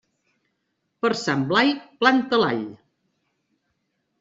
[1.05, 2.65] Per Sant Blai, planta l'all.